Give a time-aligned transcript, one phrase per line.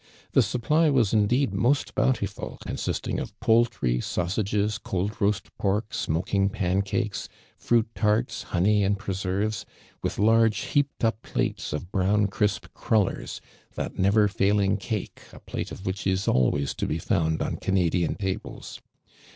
[0.33, 6.81] TJie sui)ply was indeed most bountiful, consisting of poultry, sausages, cold roast pork, smoking pan
[6.81, 9.63] cakes, fruit tart,s, honey ami preserves,
[10.01, 13.41] with huge heaped up plates of brown crisp crullers,
[13.75, 18.15] that never failing cake, a plate of which is always to \)o found _on Canadian
[18.15, 18.81] tables.